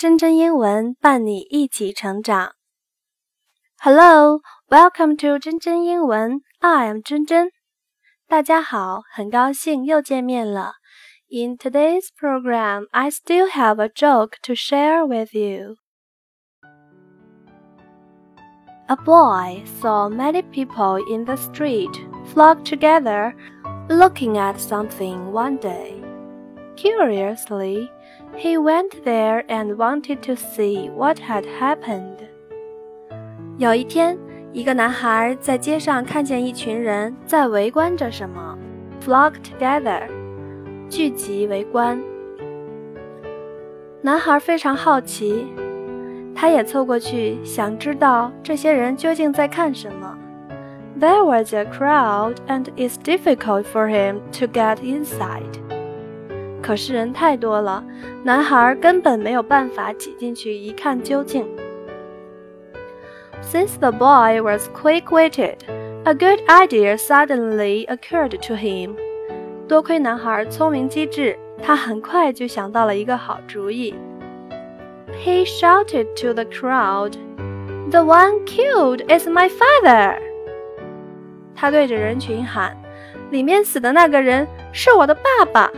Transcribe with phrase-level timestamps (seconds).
[0.00, 2.52] 真真英文伴你一起成长。
[3.78, 6.40] Hello, welcome to 真真英文。
[6.60, 7.50] I am 真真。
[8.28, 10.72] 大家好，很高兴又见面了。
[11.28, 15.76] In today's program, I still have a joke to share with you.
[18.88, 21.92] A boy saw many people in the street
[22.32, 23.34] flock together
[23.88, 25.94] looking at something one day.
[26.76, 27.88] Curiously,
[28.36, 32.18] he went there and wanted to see what had happened.
[33.58, 34.18] 有一天，
[34.52, 38.58] 一个男孩在街上看见一群人在围观着什么，
[39.02, 40.02] flock together，
[40.88, 42.00] 聚集围观。
[44.02, 45.46] 男孩非常好奇，
[46.34, 50.16] 他也凑过去想知道这些人究竟在看什么。
[50.98, 55.59] There was a crowd, and it's difficult for him to get inside.
[56.62, 57.84] 可是人太多了，
[58.24, 61.46] 男孩根本没有办法挤进去一看究竟。
[63.42, 65.58] Since the boy was quick-witted,
[66.04, 68.96] a good idea suddenly occurred to him.
[69.68, 73.94] 多亏男孩聪明机智，他很快就想到了一个好主意。
[75.24, 77.12] He shouted to the crowd,
[77.90, 80.16] "The one killed is my father."
[81.54, 82.76] 他对着人群喊：“
[83.30, 85.70] 里面死的那个人是我的爸爸。”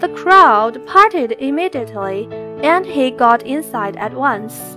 [0.00, 2.28] The crowd parted immediately,
[2.62, 4.76] and he got inside at once.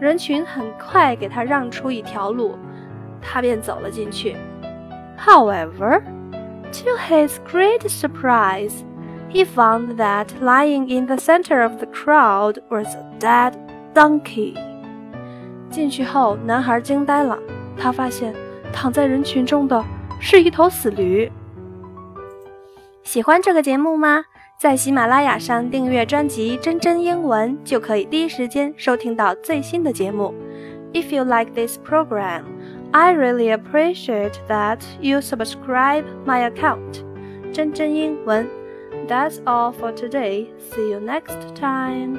[0.00, 2.56] 人群很快给他让出一条路，
[3.20, 4.36] 他便走了进去。
[5.18, 6.02] However,
[6.72, 8.72] to his great surprise,
[9.30, 13.54] he found that lying in the center of the crowd was a dead
[13.94, 14.54] donkey.
[15.70, 17.38] 进去后，男孩惊呆了，
[17.76, 18.34] 他发现
[18.72, 19.84] 躺在人群中的
[20.20, 21.30] 是一头死驴。
[23.02, 24.24] 喜欢这个节目吗？
[24.62, 30.34] 在喜马拉雅上订阅专辑《真真英文》，就可以第一时间收听到最新的节目。
[30.92, 32.44] If you like this program,
[32.92, 37.04] I really appreciate that you subscribe my account.
[37.52, 38.48] 真真英文。
[39.06, 40.48] That's all for today.
[40.70, 42.18] See you next time.